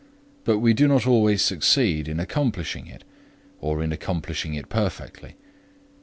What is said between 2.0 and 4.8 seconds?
in accomplishing it, or in accomplishing it